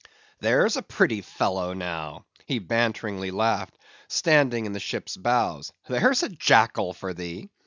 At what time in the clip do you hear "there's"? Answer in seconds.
0.39-0.77, 5.87-6.23